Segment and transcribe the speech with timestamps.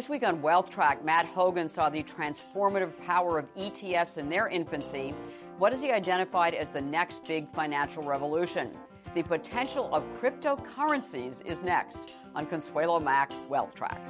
[0.00, 4.48] This week on Wealth Track, Matt Hougan saw the transformative power of ETFs in their
[4.48, 5.12] infancy.
[5.58, 8.78] What has he identified as the next big financial revolution?
[9.12, 14.00] The potential of cryptocurrencies is next on Consuelo Mack Wealth Track.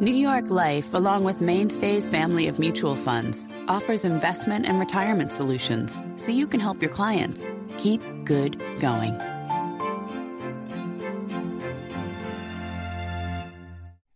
[0.00, 6.00] New York Life, along with Mainstay's family of mutual funds, offers investment and retirement solutions
[6.14, 9.16] so you can help your clients keep good going.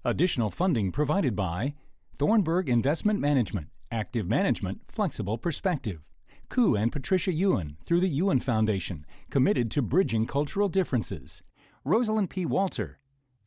[0.09, 1.75] Additional funding provided by
[2.17, 6.00] Thornburg Investment Management, Active Management, Flexible Perspective.
[6.48, 11.42] Koo and Patricia Yuen through the Yuen Foundation, committed to bridging cultural differences.
[11.84, 12.47] Rosalind P.
[12.47, 13.00] Walter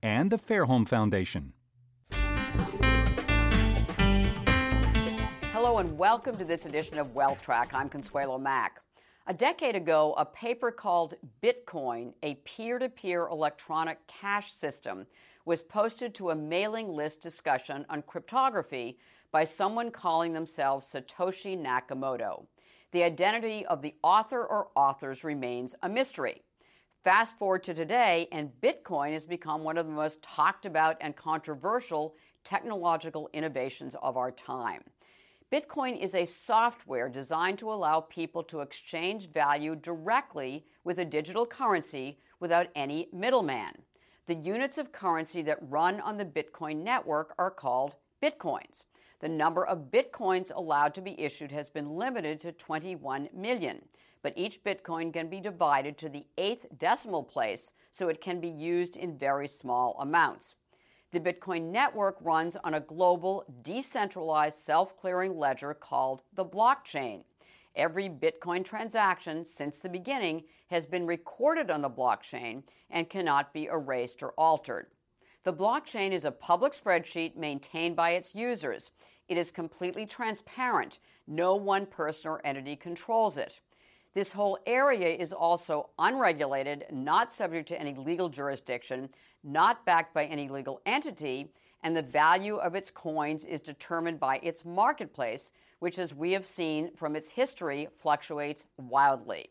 [0.04, 1.54] and the Fairholme Foundation.
[5.52, 7.74] Hello and welcome to this edition of Wealth Track.
[7.74, 8.82] I'm Consuelo Mack.
[9.26, 15.08] A decade ago, a paper called Bitcoin, a peer to peer electronic cash system,
[15.46, 18.98] was posted to a mailing list discussion on cryptography
[19.32, 22.46] by someone calling themselves Satoshi Nakamoto.
[22.92, 26.42] The identity of the author or authors remains a mystery.
[27.04, 31.16] Fast forward to today, and Bitcoin has become one of the most talked about and
[31.16, 34.82] controversial technological innovations of our time.
[35.52, 41.46] Bitcoin is a software designed to allow people to exchange value directly with a digital
[41.46, 43.74] currency without any middleman.
[44.32, 48.86] The units of currency that run on the Bitcoin network are called bitcoins.
[49.20, 53.84] The number of bitcoins allowed to be issued has been limited to 21 million,
[54.22, 58.48] but each bitcoin can be divided to the eighth decimal place so it can be
[58.48, 60.56] used in very small amounts.
[61.12, 67.26] The Bitcoin network runs on a global, decentralized, self clearing ledger called the blockchain.
[67.76, 73.66] Every Bitcoin transaction since the beginning has been recorded on the blockchain and cannot be
[73.66, 74.88] erased or altered.
[75.44, 78.92] The blockchain is a public spreadsheet maintained by its users.
[79.28, 81.00] It is completely transparent.
[81.28, 83.62] No one person or entity controls it.
[84.14, 89.10] This whole area is also unregulated, not subject to any legal jurisdiction,
[89.44, 94.38] not backed by any legal entity, and the value of its coins is determined by
[94.44, 99.50] its marketplace, which, as we have seen from its history, fluctuates wildly.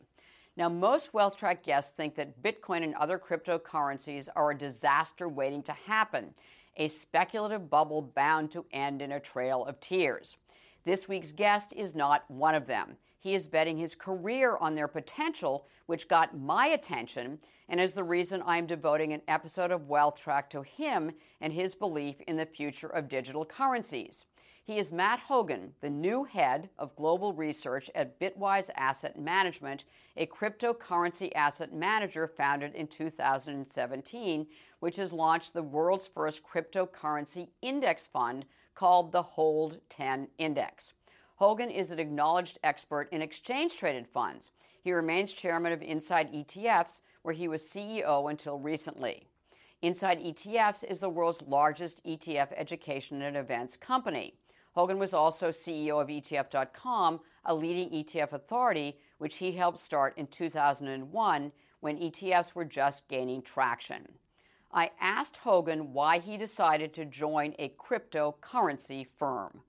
[0.55, 5.61] Now, most Wealth Track guests think that Bitcoin and other cryptocurrencies are a disaster waiting
[5.63, 6.33] to happen,
[6.77, 10.37] a speculative bubble bound to end in a trail of tears.
[10.85, 12.95] This week's guest is not one of them.
[13.19, 18.05] He is betting his career on their potential, which got my attention and is the
[18.05, 21.11] reason I'm devoting an episode of Wealth Track to him
[21.41, 24.27] and his belief in the future of digital currencies.
[24.63, 29.85] He is Matt Hougan, the new head of global research at Bitwise Asset Management,
[30.15, 34.47] a cryptocurrency asset manager founded in 2017,
[34.79, 38.45] which has launched the world's first cryptocurrency index fund
[38.75, 40.93] called the Hold 10 Index.
[41.39, 44.51] Hougan is an acknowledged expert in exchange traded funds.
[44.83, 49.25] He remains chairman of Inside ETFs, where he was CEO until recently.
[49.81, 54.35] Inside ETFs is the world's largest ETF education and events company.
[54.75, 60.27] Hougan was also CEO of ETF.com, a leading ETF authority, which he helped start in
[60.27, 61.51] 2001
[61.81, 64.07] when ETFs were just gaining traction.
[64.73, 69.61] I asked Hougan why he decided to join a cryptocurrency firm.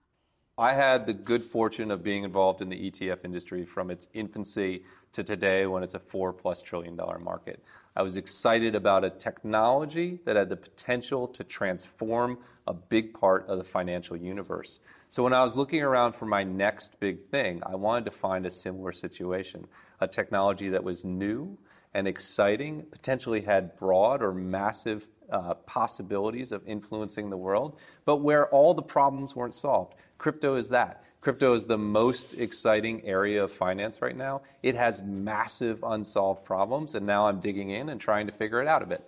[0.58, 4.84] I had the good fortune of being involved in the ETF industry from its infancy
[5.12, 7.64] to today when it's a four plus trillion dollar market.
[7.96, 13.46] I was excited about a technology that had the potential to transform a big part
[13.48, 14.80] of the financial universe.
[15.12, 18.46] So when I was looking around for my next big thing, I wanted to find
[18.46, 19.66] a similar situation
[20.00, 21.58] a technology that was new
[21.92, 28.48] and exciting, potentially had broad or massive uh, possibilities of influencing the world, but where
[28.48, 29.96] all the problems weren't solved.
[30.16, 31.04] Crypto is that.
[31.20, 34.40] Crypto is the most exciting area of finance right now.
[34.62, 38.66] It has massive unsolved problems, and now I'm digging in and trying to figure it
[38.66, 39.04] out a bit.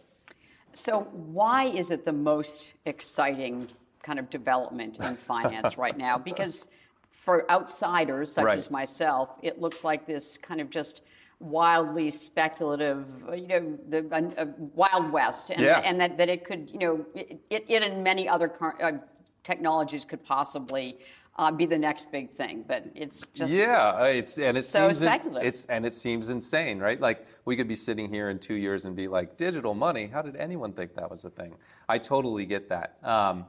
[0.75, 3.69] So, why is it the most exciting
[4.05, 6.19] kind of development in finance right now?
[6.19, 6.69] Because
[7.11, 8.59] for outsiders such right.
[8.59, 11.03] as myself, it looks like this kind of just
[11.41, 13.05] wildly speculative,
[13.35, 15.81] you know, the uh, Wild West, and, Yeah.
[15.85, 18.93] and that, that it could, you know, it, it, and many other cur- uh,
[19.43, 20.99] technologies could possibly
[21.37, 22.65] uh, be the next big thing.
[22.67, 25.49] But it's just yeah, uh, it's and it so seems in- speculative.
[25.49, 27.01] it's and it seems insane, right?
[27.01, 30.07] Like we could be sitting here in two years and be like, digital money.
[30.07, 31.55] How did anyone think that was a thing?
[31.89, 32.97] I totally get that.
[33.03, 33.47] Um,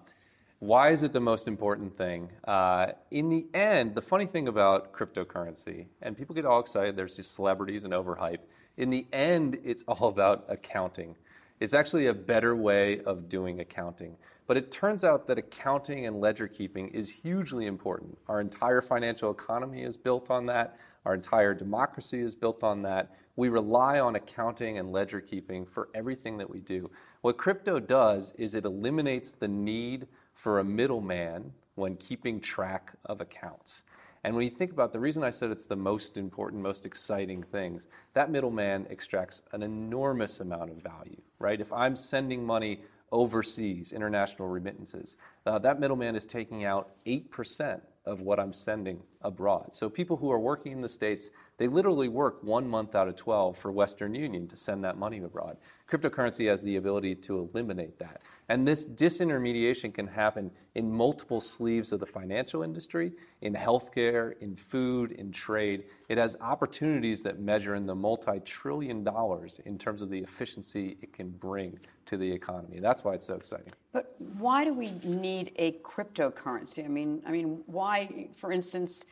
[0.60, 2.30] why is it the most important thing?
[2.46, 6.96] Uh, in the end, the funny thing about cryptocurrency, and people get all excited.
[6.96, 8.40] There's these celebrities and overhype.
[8.78, 11.16] In the end, it's all about accounting.
[11.60, 14.18] It's actually a better way of doing accounting.
[14.48, 18.18] But it turns out that accounting and ledger keeping is hugely important.
[18.28, 20.78] Our entire financial economy is built on that.
[21.06, 23.16] Our entire democracy is built on that.
[23.36, 26.90] We rely on accounting and ledger keeping for everything that we do.
[27.22, 33.22] What crypto does is it eliminates the need for a middleman when keeping track of
[33.22, 33.84] accounts.
[34.24, 37.44] And when you think about the reason I said it's the most important, most exciting
[37.44, 41.60] things, that middleman extracts an enormous amount of value, right?
[41.60, 45.16] If I'm sending money overseas, international remittances,
[45.46, 49.74] uh, that middleman is taking out 8% of what I'm sending abroad.
[49.74, 53.16] So people who are working in the States, they literally work one month out of
[53.16, 55.58] 12 for Western Union to send that money abroad.
[55.90, 58.22] Cryptocurrency has the ability to eliminate that.
[58.50, 64.56] And this disintermediation can happen in multiple sleeves of the financial industry, in healthcare, in
[64.56, 65.86] food, in trade.
[66.10, 70.98] It has opportunities that measure in the multi trillion dollars in terms of the efficiency
[71.02, 72.80] it can bring to the economy.
[72.80, 73.72] That's why it's so exciting.
[73.92, 76.86] But why do we need a cryptocurrency?
[76.86, 79.06] I mean, I mean, why, for instance,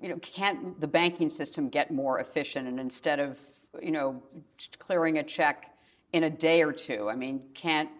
[0.00, 3.38] you know, can't the banking system get more efficient and instead of,
[3.80, 4.22] you know,
[4.78, 5.72] clearing a check
[6.12, 7.90] in a day or two, I mean, can't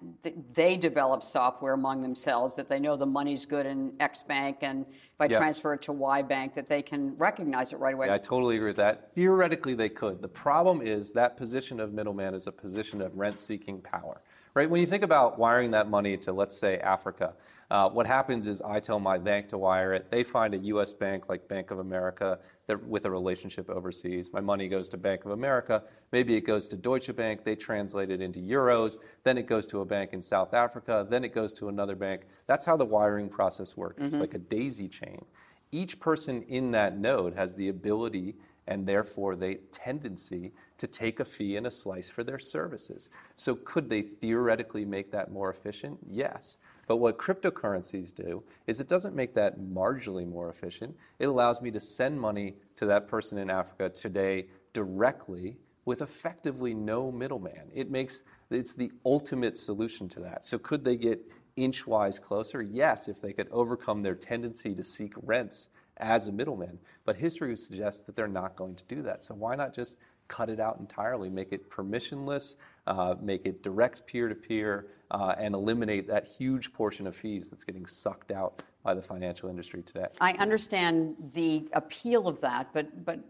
[0.54, 4.86] they develop software among themselves that they know the money's good in X bank and
[4.88, 5.38] if I Yeah.
[5.38, 8.06] transfer it to Y bank that they can recognize it right away?
[8.06, 9.12] Yeah, I totally agree with that.
[9.12, 10.22] Theoretically, they could.
[10.22, 14.22] The problem is that position of middleman is a position of rent seeking power.
[14.54, 14.70] Right?
[14.70, 17.34] When you think about wiring that money to, let's say, Africa,
[17.70, 20.10] Uh, what happens is I tell my bank to wire it.
[20.10, 20.92] They find a U.S.
[20.92, 24.32] bank like Bank of America that, with a relationship overseas.
[24.32, 25.82] My money goes to Bank of America.
[26.12, 27.44] Maybe it goes to Deutsche Bank.
[27.44, 28.98] They translate it into euros.
[29.24, 31.06] Then it goes to a bank in South Africa.
[31.08, 32.22] Then it goes to another bank.
[32.46, 34.00] That's how the wiring process works.
[34.00, 34.20] It's mm-hmm.
[34.20, 35.24] like a daisy chain.
[35.72, 38.36] Each person in that node has the ability
[38.68, 43.08] and therefore the tendency to take a fee and a slice for their services.
[43.36, 45.98] So could they theoretically make that more efficient?
[46.08, 46.56] Yes.
[46.86, 50.96] But what cryptocurrencies do is it doesn't make that marginally more efficient.
[51.18, 56.74] It allows me to send money to that person in Africa today directly with effectively
[56.74, 57.70] no middleman.
[57.74, 60.44] It makes it's the ultimate solution to that.
[60.44, 61.20] So could they get
[61.56, 62.62] inchwise closer?
[62.62, 66.78] Yes, if they could overcome their tendency to seek rents as a middleman.
[67.04, 69.22] But history suggests that they're not going to do that.
[69.22, 72.56] So why not just cut it out entirely, make it permissionless,
[72.86, 77.64] uh, make it direct peer to peer, and eliminate that huge portion of fees that's
[77.64, 80.06] getting sucked out by the financial industry today?
[80.20, 83.20] I understand the appeal of that, but but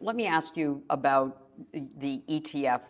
[0.00, 1.42] let me ask you about
[1.98, 2.82] the ETF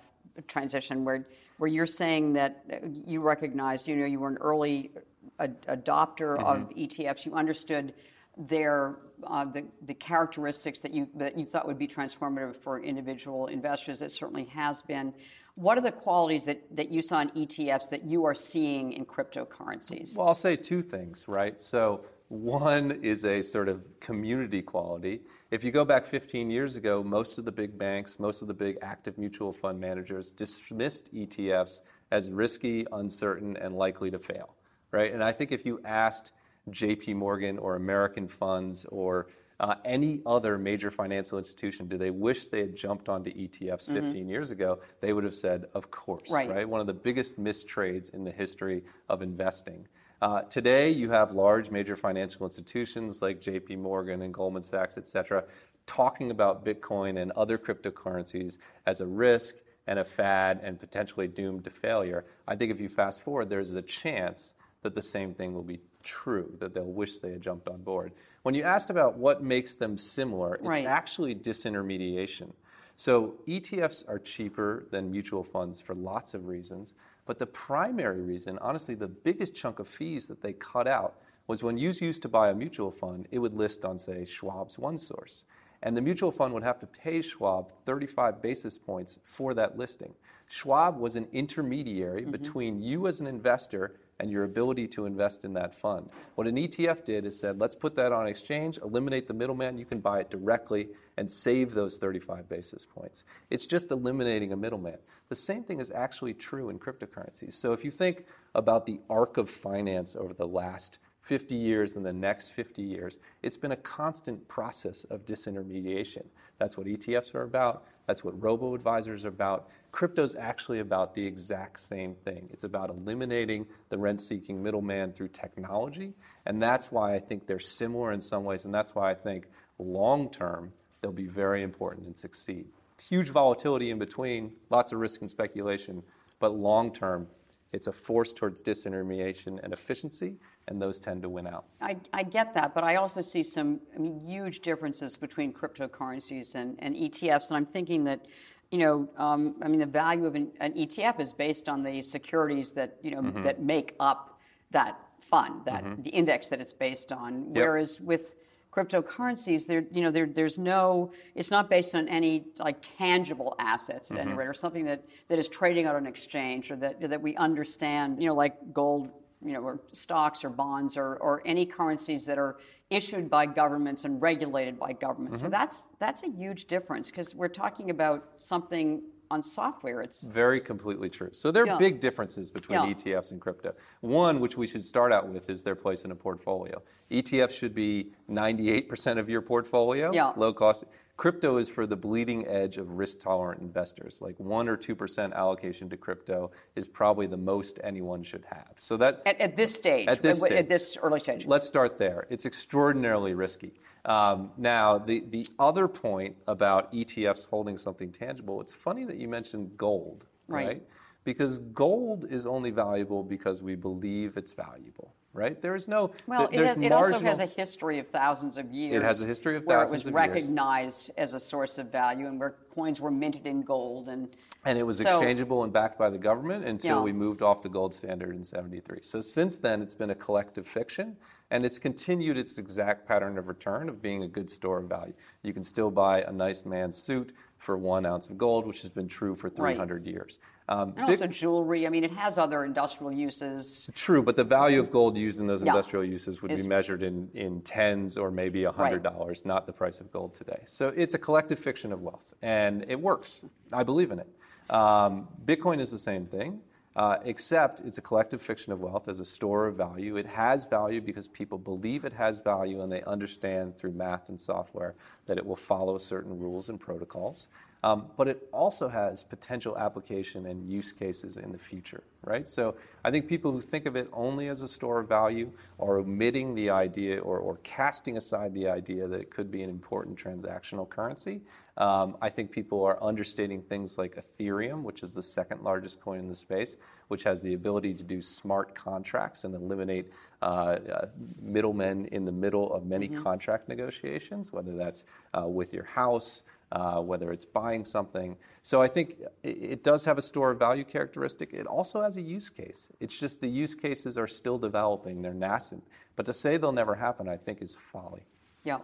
[0.46, 1.26] transition, where
[1.58, 2.64] where you're saying that
[3.04, 4.92] you recognized, you know, you were an early
[5.38, 7.26] ad- adopter of ETFs.
[7.26, 7.92] You understood
[8.38, 8.96] their
[9.26, 9.46] uh,
[9.86, 14.02] the, characteristics that you that you thought would be transformative for individual investors.
[14.02, 15.12] It certainly has been.
[15.56, 19.04] What are the qualities that, that you saw in ETFs that you are seeing in
[19.04, 20.16] cryptocurrencies?
[20.16, 21.60] Well, I'll say two things, right?
[21.60, 25.20] So, one is a sort of community quality.
[25.50, 28.54] If you go back 15 years ago, most of the big banks, most of the
[28.54, 31.80] big active mutual fund managers dismissed ETFs
[32.12, 34.54] as risky, uncertain, and likely to fail,
[34.92, 35.12] right?
[35.12, 36.32] And I think if you asked
[36.70, 42.46] JP Morgan or American funds or uh, any other major financial institution, do they wish
[42.46, 44.80] they had jumped onto ETFs 15 years ago?
[45.00, 46.48] They would have said, of course, Right.
[46.48, 46.66] right?
[46.68, 49.86] One of the biggest mistrades in the history of investing.
[50.22, 55.06] Uh, today, you have large major financial institutions like JP Morgan and Goldman Sachs, et
[55.08, 55.44] cetera,
[55.86, 61.64] talking about Bitcoin and other cryptocurrencies as a risk and a fad and potentially doomed
[61.64, 62.24] to failure.
[62.46, 65.80] I think if you fast forward, there's a chance that the same thing will be
[66.02, 68.12] true, that they'll wish they had jumped on board.
[68.42, 70.86] When you asked about what makes them similar, it's Right.
[70.86, 72.52] actually disintermediation.
[72.96, 76.92] So ETFs are cheaper than mutual funds for lots of reasons,
[77.24, 81.16] but the primary reason, honestly, the biggest chunk of fees that they cut out
[81.46, 84.76] was when you used to buy a mutual fund, it would list on, say, Schwab's
[84.76, 85.44] OneSource.
[85.82, 90.14] And the mutual fund would have to pay Schwab 35 basis points for that listing.
[90.50, 92.32] Schwab was an intermediary mm-hmm.
[92.32, 96.10] between you as an investor and your ability to invest in that fund.
[96.34, 99.84] What an ETF did is said, let's put that on exchange, eliminate the middleman, you
[99.84, 103.22] can buy it directly and save those 35 basis points.
[103.48, 104.98] It's just eliminating a middleman.
[105.28, 107.52] The same thing is actually true in cryptocurrencies.
[107.52, 108.24] So if you think
[108.56, 113.18] about the arc of finance over the last 50 years and the next 50 years,
[113.42, 116.24] it's been a constant process of disintermediation.
[116.58, 117.84] That's what ETFs are about.
[118.06, 119.68] That's what robo advisors are about.
[119.92, 122.48] Crypto is actually about the exact same thing.
[122.52, 126.14] It's about eliminating the rent seeking middleman through technology.
[126.46, 128.64] And that's why I think they're similar in some ways.
[128.64, 129.46] And that's why I think
[129.78, 132.66] long term, they'll be very important and succeed.
[133.08, 136.02] Huge volatility in between, lots of risk and speculation.
[136.38, 137.26] But long term,
[137.72, 141.64] it's a force towards disintermediation and efficiency, and those tend to win out.
[141.80, 146.56] I, I get that, but I also see some I mean, huge differences between cryptocurrencies
[146.56, 148.26] and, and ETFs, and I'm thinking that
[148.70, 152.02] you know, um, I mean, the value of an, an, ETF is based on the
[152.04, 153.42] securities that you know mm-hmm.
[153.42, 154.38] that make up
[154.70, 156.02] that fund, that mm-hmm.
[156.02, 157.46] the index that it's based on.
[157.46, 157.54] Yep.
[157.56, 158.36] Whereas with
[158.72, 164.10] cryptocurrencies, there, you know, there, there's no, it's not based on any like tangible assets
[164.10, 164.28] at mm-hmm.
[164.28, 167.36] any rate, or something that, that is trading on an exchange, or that that we
[167.36, 169.10] understand, you know, like gold,
[169.44, 172.58] you know, or stocks or bonds, or or any currencies that are
[172.90, 175.40] issued by governments and regulated by governments.
[175.40, 175.46] Mm-hmm.
[175.46, 180.00] So that's that's a huge difference because we're talking about something on software.
[180.02, 181.28] It's very completely true.
[181.32, 181.78] So there are yeah.
[181.78, 182.92] big differences between yeah.
[182.92, 183.74] ETFs and crypto.
[184.00, 186.82] One, which we should start out with, is their place in a portfolio.
[187.10, 190.32] ETFs should be 98% of your portfolio, yeah.
[190.36, 190.84] low cost.
[191.20, 194.22] Crypto is for the bleeding edge of risk tolerant investors.
[194.22, 198.72] Like 1 or 2% allocation to crypto is probably the most anyone should have.
[198.78, 201.44] So that at, at this stage, at this, stage, at this early stage.
[201.44, 202.26] Let's start there.
[202.30, 203.74] It's extraordinarily risky.
[204.06, 209.28] Um, now, the, the other point about ETFs holding something tangible, it's funny that you
[209.28, 210.66] mentioned gold, right?
[210.66, 210.82] right?
[211.24, 215.60] Because gold is only valuable because we believe it's valuable, right?
[215.60, 216.12] There is no.
[216.26, 218.94] Well, it, has, it also has a history of thousands of years.
[218.94, 220.14] It has a history of thousands of years.
[220.14, 223.62] Where it was recognized as a source of value and where coins were minted in
[223.62, 224.28] gold and.
[224.66, 227.02] And it was so, exchangeable and backed by the government until yeah.
[227.02, 228.98] we moved off the gold standard in 73.
[229.00, 231.16] So since then, it's been a collective fiction,
[231.50, 235.14] and it's continued its exact pattern of return of being a good store of value.
[235.42, 238.90] You can still buy a nice man's suit for one ounce of gold, which has
[238.90, 240.06] been true for 300 right.
[240.06, 240.38] years.
[240.68, 241.86] Um, and also jewelry.
[241.86, 243.90] I mean, it has other industrial uses.
[243.94, 245.68] True, but the value of gold used in those yeah.
[245.68, 249.42] industrial uses would be measured in, in tens or maybe $100, right.
[249.44, 250.62] not the price of gold today.
[250.66, 253.44] So it's a collective fiction of wealth, and it works.
[253.72, 254.28] I believe in it.
[254.70, 256.60] Um, Bitcoin is the same thing.
[256.96, 260.16] Uh, except it's a collective fiction of wealth as a store of value.
[260.16, 264.40] It has value because people believe it has value and they understand through math and
[264.40, 267.46] software that it will follow certain rules and protocols.
[267.82, 272.46] Um, but it also has potential application and use cases in the future, right?
[272.46, 275.98] So I think people who think of it only as a store of value are
[275.98, 280.18] omitting the idea or, or casting aside the idea that it could be an important
[280.18, 281.40] transactional currency.
[281.78, 286.18] Um, I think people are understating things like Ethereum, which is the second largest coin
[286.18, 286.76] in the space,
[287.08, 291.06] which has the ability to do smart contracts and eliminate uh, uh,
[291.40, 293.22] middlemen in the middle of many mm-hmm.
[293.22, 298.36] contract negotiations, whether that's uh, with your house uh, whether it's buying something.
[298.62, 301.52] So I think it does have a store of value characteristic.
[301.52, 302.90] It also has a use case.
[303.00, 305.82] It's just the use cases are still developing, they're nascent.
[306.16, 308.22] But to say they'll never happen, I think, is folly.
[308.64, 308.78] Yeah.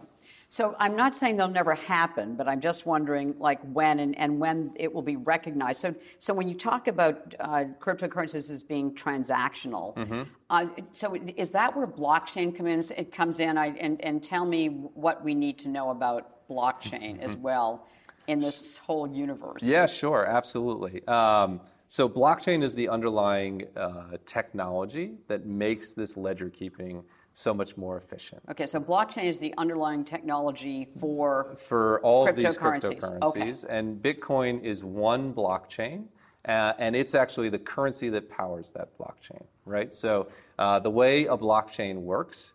[0.49, 4.39] So I'm not saying they'll never happen, but I'm just wondering, like when and, and
[4.39, 5.81] when it will be recognized.
[5.81, 10.23] So, so when you talk about uh, cryptocurrencies as being transactional, mm-hmm.
[10.49, 12.97] uh, so is that where blockchain comes in?
[12.97, 17.19] It comes in, I, and and tell me what we need to know about blockchain
[17.19, 17.43] as mm-hmm.
[17.43, 17.87] well
[18.27, 19.63] in this whole universe?
[19.63, 21.05] Yeah, sure, absolutely.
[21.07, 27.77] Um, so, blockchain is the underlying uh, technology that makes this ledger keeping so much
[27.77, 28.41] more efficient.
[28.49, 33.77] Okay, so blockchain is the underlying technology for for all of these cryptocurrencies, okay.
[33.77, 36.05] and Bitcoin is one blockchain.
[36.45, 39.93] Uh, and it's actually the currency that powers that blockchain, right?
[39.93, 42.53] So uh, the way a blockchain works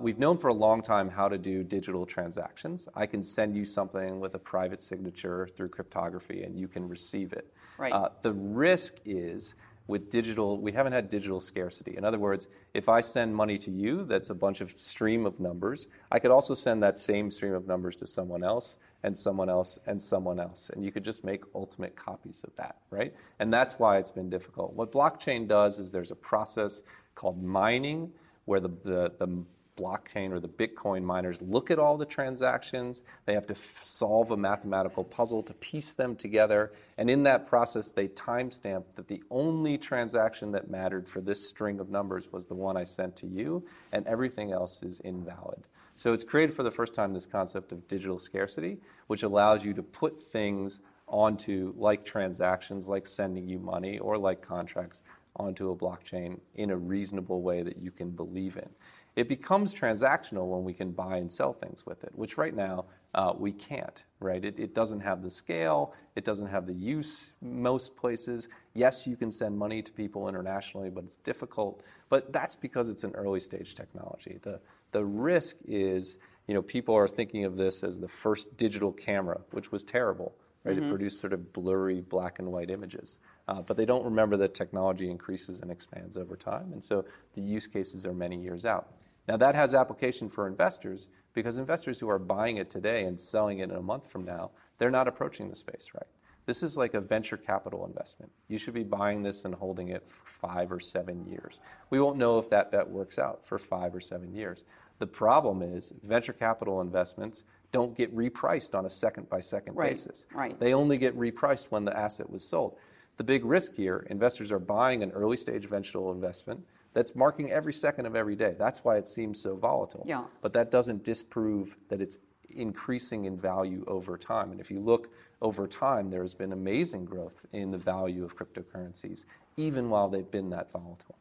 [0.00, 2.88] we've known for a long time how to do digital transactions.
[2.94, 7.32] I can send you something with a private signature through cryptography and you can receive
[7.32, 7.52] it.
[7.78, 7.92] Right.
[7.92, 9.54] Uh, the risk is
[9.88, 11.96] with digital, we haven't had digital scarcity.
[11.96, 15.38] In other words, if I send money to you, that's a bunch of stream of
[15.38, 15.86] numbers.
[16.10, 19.78] I could also send that same stream of numbers to someone else and someone else
[19.86, 20.70] and someone else.
[20.70, 23.14] And you could just make ultimate copies of that, right?
[23.38, 24.72] And that's why it's been difficult.
[24.74, 26.82] What blockchain does is there's a process
[27.14, 28.10] called mining
[28.46, 29.44] where the, the, the
[29.76, 33.02] blockchain or the Bitcoin miners look at all the transactions.
[33.26, 36.72] They have to f- solve a mathematical puzzle to piece them together.
[36.98, 41.78] And in that process, they timestamp that the only transaction that mattered for this string
[41.80, 45.68] of numbers was the one I sent to you, and everything else is invalid.
[45.96, 49.72] So it's created for the first time this concept of digital scarcity, which allows you
[49.74, 55.02] to put things onto like transactions, like sending you money, or like contracts
[55.36, 58.68] onto a blockchain in a reasonable way that you can believe in.
[59.16, 62.84] It becomes transactional when we can buy and sell things with it, which right now
[63.14, 64.44] uh, we can't, right?
[64.44, 68.50] It, it doesn't have the scale, it doesn't have the use most places.
[68.74, 71.82] Yes, you can send money to people internationally, but it's difficult.
[72.10, 74.38] But that's because it's an early stage technology.
[74.42, 74.60] The,
[74.92, 79.40] the risk is, you know, people are thinking of this as the first digital camera,
[79.52, 80.76] which was terrible, right?
[80.76, 80.84] Mm-hmm.
[80.84, 83.18] It produced sort of blurry black and white images.
[83.48, 86.74] Uh, but they don't remember that technology increases and expands over time.
[86.74, 88.92] And so the use cases are many years out.
[89.28, 93.58] Now, that has application for investors because investors who are buying it today and selling
[93.58, 96.06] it in a month from now, they're not approaching the space right.
[96.46, 98.30] This is like a venture capital investment.
[98.46, 101.58] You should be buying this and holding it for five or seven years.
[101.90, 104.62] We won't know if that bet works out for five or seven years.
[105.00, 107.42] The problem is venture capital investments
[107.72, 110.26] don't get repriced on a second by second basis.
[110.32, 110.58] Right.
[110.58, 112.76] They only get repriced when the asset was sold.
[113.16, 116.64] The big risk here, investors are buying an early stage venture investment
[116.96, 118.54] that's marking every second of every day.
[118.58, 120.02] That's why it seems so volatile.
[120.08, 120.24] Yeah.
[120.40, 122.16] But that doesn't disprove that it's
[122.48, 124.50] increasing in value over time.
[124.50, 125.12] And if you look
[125.42, 129.26] over time, there has been amazing growth in the value of cryptocurrencies,
[129.58, 131.18] even while they've been that volatile.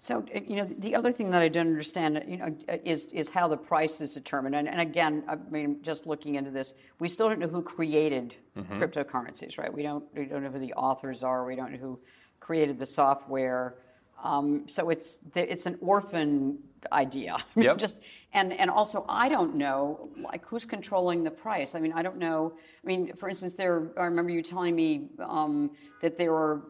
[0.00, 3.12] So, uh, you know, the other thing that I don't understand, you know, uh, is,
[3.12, 4.56] is how the price is determined.
[4.56, 8.34] And, and again, I mean, just looking into this, we still don't know who created
[8.58, 8.82] mm-hmm.
[8.82, 9.72] cryptocurrencies, right?
[9.72, 11.46] We don't, we don't know who the authors are.
[11.46, 12.00] We don't know who
[12.40, 13.76] created the software.
[14.22, 16.58] Um, so it's, it's an orphan
[16.92, 17.36] idea.
[17.56, 17.78] Yep.
[17.78, 18.00] Just
[18.32, 21.74] and and also I don't know like who's controlling the price.
[21.74, 22.52] I mean I don't know.
[22.82, 25.70] I mean for instance there I remember you telling me um,
[26.02, 26.62] that there are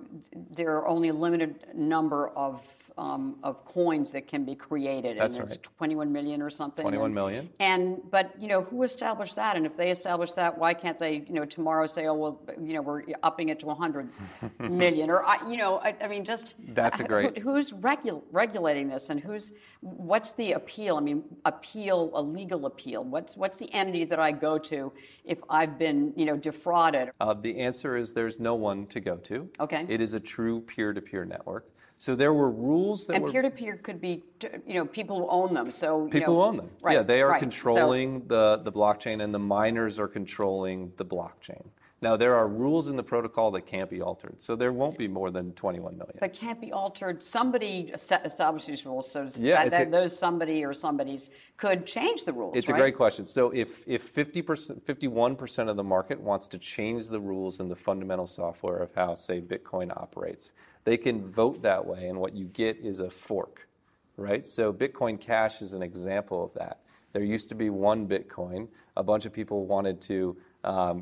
[0.50, 2.60] there are only a limited number of
[2.96, 5.18] um, of coins that can be created.
[5.18, 5.56] That's and right.
[5.56, 6.82] It's 21 million or something.
[6.82, 7.50] 21 and, million.
[7.58, 9.56] And but you know who established that?
[9.56, 12.74] And if they established that, why can't they you know tomorrow say, oh well, you
[12.74, 14.08] know we're upping it to 100
[14.60, 15.10] million?
[15.10, 17.38] Or you know I, I, mean just that's a great.
[17.38, 20.96] Who, who's regu- regulating this and who's what's the appeal?
[20.96, 23.02] I mean appeal a legal appeal.
[23.02, 24.92] What's what's the entity that I go to
[25.24, 27.10] if I've been you know defrauded?
[27.20, 29.48] Uh, the answer is there's no one to go to.
[29.58, 29.84] Okay.
[29.88, 31.73] It is a true peer-to-peer network.
[31.98, 33.32] So there were rules that and were.
[33.32, 34.22] peer to peer could be,
[34.66, 35.72] you know, people who own them.
[35.72, 36.70] So people know, own them.
[36.82, 37.40] Right, yeah, they are right.
[37.40, 41.64] controlling so, the, the blockchain, and the miners are controlling the blockchain.
[42.04, 45.08] Now, there are rules in the protocol that can't be altered, so there won't be
[45.08, 46.16] more than 21 million.
[46.20, 47.22] But can't be altered.
[47.22, 52.26] Somebody established these rules, so yeah, that, that, a, those somebody or somebody's could change
[52.26, 52.58] the rules.
[52.58, 52.76] It's right?
[52.76, 53.24] a great question.
[53.24, 57.76] So, if, if 50%, 51% of the market wants to change the rules in the
[57.76, 60.52] fundamental software of how, say, Bitcoin operates,
[60.84, 63.66] they can vote that way, and what you get is a fork,
[64.18, 64.46] right?
[64.46, 66.80] So Bitcoin Cash is an example of that.
[67.14, 68.68] There used to be one Bitcoin.
[68.94, 70.36] A bunch of people wanted to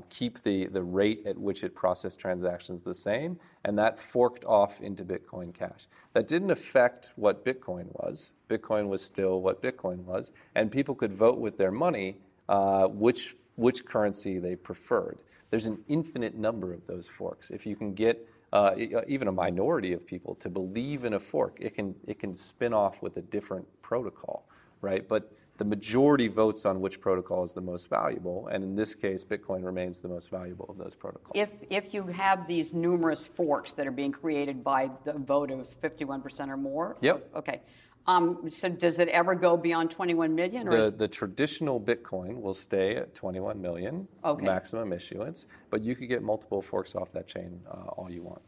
[0.09, 4.81] keep the, the rate at which it processed transactions the same, and that forked off
[4.81, 5.87] into Bitcoin Cash.
[6.15, 8.35] That didn't affect what Bitcoin was.
[8.49, 12.17] Bitcoin was still what Bitcoin was, and people could vote with their money
[12.49, 15.19] uh, which, which currency they preferred.
[15.51, 17.51] There's an infinite number of those forks.
[17.51, 18.75] If you can get uh,
[19.09, 21.57] even a minority of people to believe in a fork.
[21.59, 24.47] It can, it can spin off with a different protocol,
[24.83, 25.09] right?
[25.09, 29.23] But the majority votes on which protocol is the most valuable, and in this case,
[29.23, 31.31] Bitcoin remains the most valuable of those protocols.
[31.37, 35.69] If, if you have these numerous forks that are being created by the vote of
[35.81, 36.97] 51% or more?
[37.01, 37.31] Yep.
[37.37, 37.61] Okay.
[38.09, 40.69] Um, so does it ever go beyond 21 million?
[40.69, 40.95] the, is...
[40.95, 44.45] the traditional Bitcoin will stay at 21 million okay.
[44.45, 48.43] maximum issuance, but you could get multiple forks off that chain uh, all you want.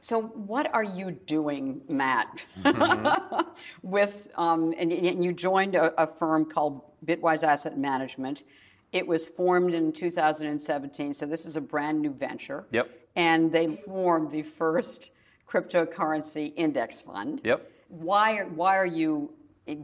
[0.00, 3.40] So what are you doing, Matt, mm-hmm.
[3.82, 8.44] with, um, and, and, you joined a, a firm called Bitwise Asset Management.
[8.92, 12.66] It was formed in 2017, so this is a brand new venture.
[12.72, 12.90] Yep.
[13.16, 15.10] And they formed the first
[15.48, 17.40] cryptocurrency index fund.
[17.44, 19.32] Yep why why are you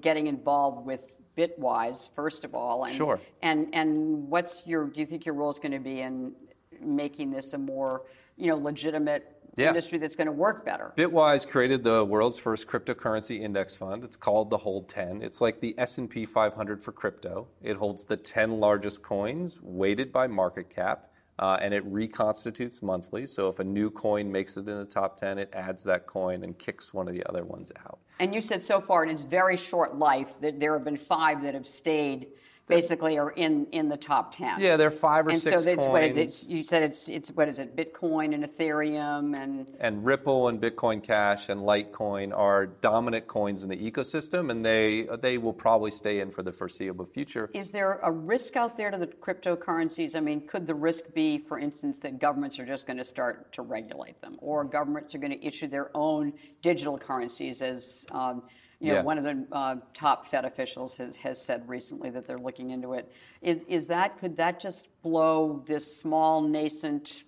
[0.01, 2.85] getting involved with Bitwise first of all?
[2.85, 3.21] And, sure.
[3.43, 6.33] And and what's your do you think your role is going to be in
[6.81, 8.03] making this a more
[8.37, 9.69] you know legitimate yeah.
[9.69, 10.93] industry that's going to work better.
[10.97, 14.05] Bitwise created the world's first cryptocurrency index fund.
[14.05, 15.23] It's called the Hold 10.
[15.23, 17.47] It's like the S&P 500 for crypto.
[17.63, 23.27] It holds the 10 largest coins weighted by market cap uh, and it reconstitutes monthly.
[23.27, 26.45] So if a new coin makes it in the top 10, it adds that coin
[26.45, 27.99] and kicks one of the other ones out.
[28.21, 31.43] And you said so far in its very short life that there have been five
[31.43, 32.29] that have stayed
[32.67, 34.61] basically are in, in the top 10.
[34.61, 35.93] Yeah, there are five or and six so it's, coins.
[35.93, 39.71] what is it, you said it's, it's, what is it, Bitcoin and Ethereum and...
[39.81, 45.03] And Ripple and Bitcoin Cash and Litecoin are dominant coins in the ecosystem, and they,
[45.21, 47.51] they will probably stay in for the foreseeable future.
[47.53, 50.17] Is there a risk out there to the cryptocurrencies?
[50.17, 53.53] I mean, could the risk be, for instance, that governments are just going to start
[53.53, 58.07] to regulate them, or governments are going to issue their own digital currencies as...
[58.11, 58.43] Um,
[58.85, 59.03] you know, Yeah.
[59.03, 62.93] one of the uh, top Fed officials has, has said recently that they're looking into
[62.93, 63.11] it.
[63.41, 67.23] Is, is that could that just blow this small nascent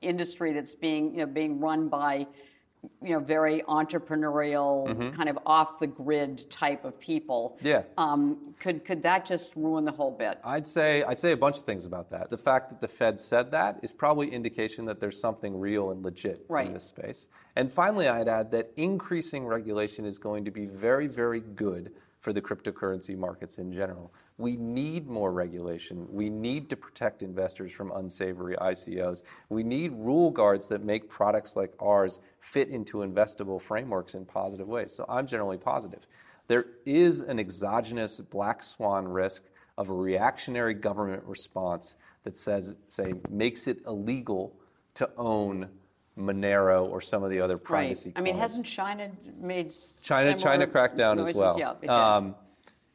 [0.00, 2.26] industry that's being you know being run by
[3.02, 7.56] you know very entrepreneurial kind of off the grid type of people?
[7.58, 7.66] Mm-hmm.
[7.66, 7.82] Yeah.
[7.98, 10.38] Um, could could that just ruin the whole bit?
[10.44, 12.30] I'd say I'd say a bunch of things about that.
[12.30, 16.02] The fact that the Fed said that is probably indication that there's something real and
[16.02, 16.66] legit Right.
[16.68, 17.28] in this space.
[17.56, 22.32] And finally, I'd add that increasing regulation is going to be very, very good for
[22.32, 24.12] the cryptocurrency markets in general.
[24.40, 26.06] We need more regulation.
[26.10, 29.20] We need to protect investors from unsavory ICOs.
[29.50, 34.66] We need rule guards that make products like ours fit into investable frameworks in positive
[34.66, 34.92] ways.
[34.92, 36.06] So I'm generally positive.
[36.48, 39.44] There is an exogenous black swan risk
[39.76, 44.56] of a reactionary government response that says, say, makes it illegal
[44.94, 45.68] to own
[46.18, 48.08] Monero or some of the other privacy.
[48.10, 48.18] Right.
[48.18, 48.42] I mean, coins.
[48.42, 51.58] hasn't China made China China cracked down as well.
[51.58, 51.72] Yeah.
[51.88, 52.34] Um,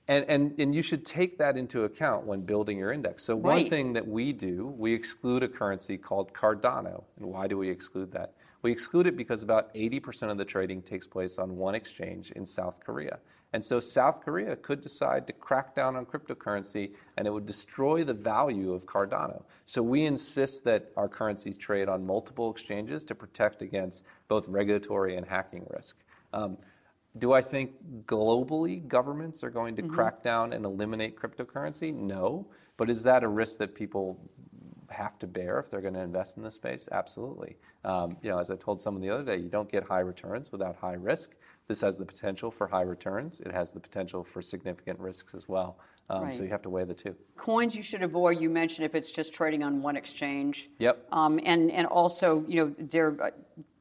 [0.07, 3.23] and, and, and you should take that into account when building your index.
[3.23, 3.69] So, one Right.
[3.69, 7.03] thing that we do, we exclude a currency called Cardano.
[7.17, 8.33] And why do we exclude that?
[8.61, 12.45] We exclude it because about 80% of the trading takes place on one exchange in
[12.45, 13.19] South Korea.
[13.53, 18.03] And so, South Korea could decide to crack down on cryptocurrency and it would destroy
[18.03, 19.43] the value of Cardano.
[19.65, 25.15] So, we insist that our currencies trade on multiple exchanges to protect against both regulatory
[25.15, 25.97] and hacking risk.
[26.31, 26.57] Um,
[27.17, 27.71] do I think
[28.06, 29.93] globally governments are going to Mm-hmm.
[29.93, 31.93] crack down and eliminate cryptocurrency?
[31.93, 32.47] No.
[32.78, 34.19] But is that a risk that people
[34.89, 36.89] have to bear if they're going to invest in this space?
[36.91, 37.58] Absolutely.
[37.84, 40.51] Um, you know, as I told someone the other day, you don't get high returns
[40.51, 41.36] without high risk.
[41.67, 43.39] This has the potential for high returns.
[43.39, 45.80] It has the potential for significant risks as well.
[46.10, 46.36] Um, Right.
[46.36, 47.15] So you have to weigh the two.
[47.36, 48.39] coins you should avoid.
[48.39, 50.69] You mentioned if it's just trading on one exchange.
[50.80, 51.08] Yep.
[51.12, 53.32] Um, and and also, you know, there are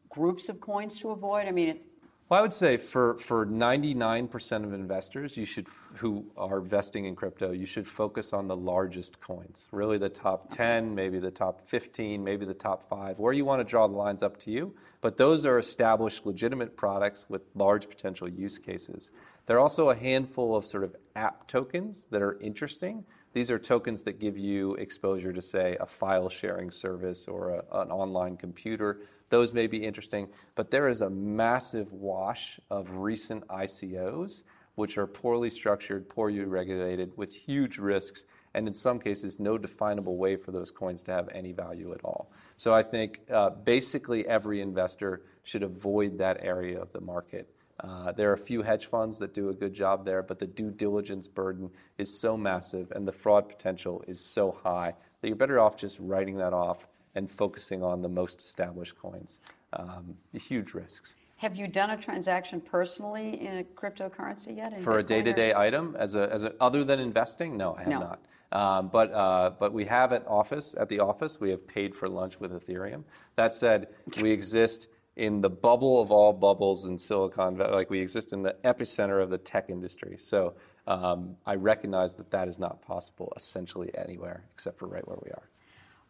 [0.09, 1.47] groups of coins to avoid.
[1.49, 1.85] I mean, it's
[2.31, 7.15] Well, I would say for, for 99% of investors, you should who are investing in
[7.15, 9.69] crypto, you should focus on the largest coins.
[9.73, 13.19] Really, the top 10, maybe the top 15, maybe the top five.
[13.19, 16.79] Where you want to draw the lines up to you, but those are established, legitimate
[16.79, 19.11] products with large potential use cases.
[19.45, 23.05] There are also a handful of sort of app tokens that are interesting.
[23.35, 27.81] These are tokens that give you exposure to, say, a file sharing service or a,
[27.81, 29.01] an online computer.
[29.29, 34.45] Those may be interesting, but there is a massive wash of recent ICOs,
[34.77, 40.17] which are poorly structured, poorly regulated, with huge risks, and in some cases, no definable
[40.17, 42.31] way for those coins to have any value at all.
[42.57, 47.51] So I think uh, basically every investor should avoid that area of the market.
[47.81, 50.47] Uh, there are a few hedge funds that do a good job there, but the
[50.47, 55.37] due diligence burden is so massive and the fraud potential is so high that you're
[55.37, 59.41] better off just writing that off and focusing on the most established coins.
[59.73, 61.17] Um, huge risks.
[61.39, 64.73] have you done a transaction personally in a cryptocurrency yet?
[64.73, 67.75] in For a Bitcoin or- day-to-day item, as a, as a, other than investing, no,
[67.75, 67.99] I have No.
[68.01, 68.21] not.
[68.53, 72.09] Um, but uh, but we have at office at the office we have paid for
[72.09, 73.03] lunch with Ethereum.
[73.35, 73.89] That said,
[74.23, 77.73] we exist in the bubble of all bubbles in Silicon Valley.
[77.73, 80.17] Like we exist in the epicenter of the tech industry.
[80.19, 80.55] So
[80.87, 85.31] um, I recognize that that is not possible essentially anywhere except for right where we
[85.31, 85.49] are.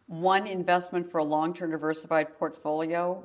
[0.07, 3.23] One investment for a long-term diversified portfolio.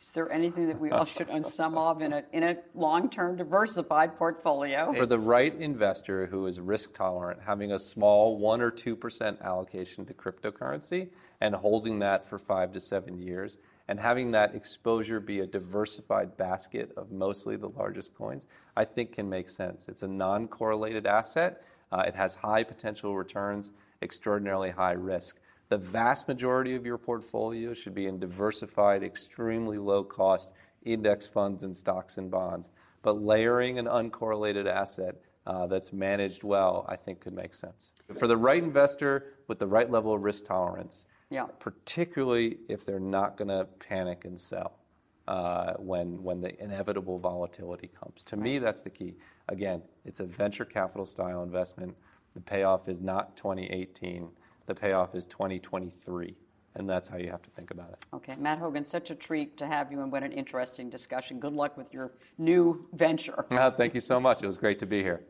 [0.00, 3.36] Is there anything that we all should own some of in a in a long-term
[3.36, 4.92] diversified portfolio?
[4.94, 10.06] For the right investor who is risk tolerant, having a small 1 or 2% allocation
[10.06, 11.10] to cryptocurrency
[11.42, 16.36] and holding that for 5 to 7 years and having that exposure be a diversified
[16.36, 18.46] basket of mostly the largest coins,
[18.76, 19.88] I think can make sense.
[19.88, 21.62] It's a non-correlated asset.
[21.92, 23.70] Uh, it has high potential returns,
[24.02, 25.38] extraordinarily high risk.
[25.68, 30.52] The vast majority of your portfolio should be in diversified, extremely low cost
[30.84, 32.70] index funds and stocks and bonds.
[33.02, 37.92] But layering an uncorrelated asset uh, that's managed well, I think could make sense.
[38.18, 41.46] For the right investor with the right level of risk tolerance, Yeah.
[41.58, 44.78] particularly if they're not going to panic and sell
[45.26, 48.22] uh, when, when the inevitable volatility comes.
[48.24, 49.16] To me, that's the key.
[49.48, 51.96] Again, it's a venture capital style investment.
[52.34, 54.28] The payoff is not 2018.
[54.66, 56.36] the payoff is 2023.
[56.76, 58.04] And that's how you have to think about it.
[58.12, 61.40] Okay, Matt Hougan, such a treat to have you, and what an interesting discussion.
[61.40, 63.46] Good luck with your new venture.
[63.50, 64.42] Uh, thank you so much.
[64.42, 65.22] It was great to be here.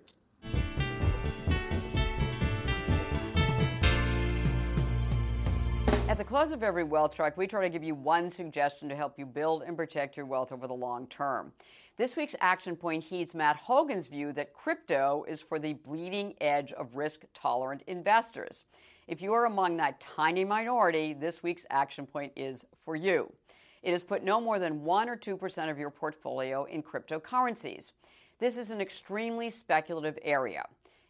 [6.17, 8.97] At the close of every wealth track, we try to give you one suggestion to
[8.97, 11.53] help you build and protect your wealth over the long term.
[11.99, 16.73] This week's action point heeds Matt Hougan's view that crypto is for the bleeding edge
[16.73, 18.65] of risk tolerant investors.
[19.07, 23.31] If you are among that tiny minority, this week's action point is for you.
[23.83, 27.93] It has put no more than 1 or 2% of your portfolio in cryptocurrencies.
[28.39, 30.65] This is an extremely speculative area.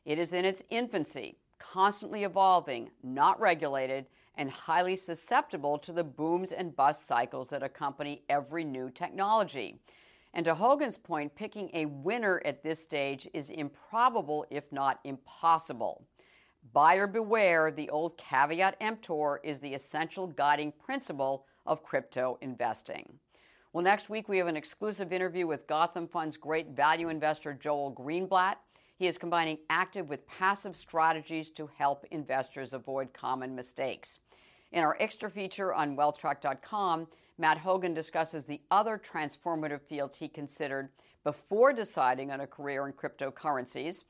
[0.04, 4.06] It is in its infancy, constantly evolving, not regulated,
[4.36, 9.80] and highly susceptible to the booms and bust cycles that accompany every new technology.
[10.34, 16.04] And to Hougan's point, picking a winner at this stage is improbable, if not impossible.
[16.72, 23.18] Buyer beware, the old caveat emptor is the essential guiding principle of crypto investing.
[23.72, 27.92] Well, next week we have an exclusive interview with Gotham Fund's great value investor Joel
[27.92, 28.56] Greenblatt.
[28.98, 34.20] He is combining active with passive strategies to help investors avoid common mistakes.
[34.72, 37.06] In our extra feature on wealthtrack.com,
[37.38, 40.88] Matt Hougan discusses the other transformative fields he considered
[41.22, 44.04] before deciding on a career in cryptocurrencies.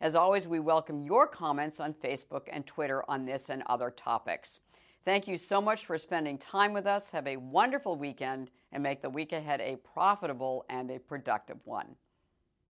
[0.00, 4.60] As always, we welcome your comments on Facebook and Twitter on this and other topics.
[5.04, 7.10] Thank you so much for spending time with us.
[7.10, 11.96] Have a wonderful weekend and make the week ahead a profitable and a productive one.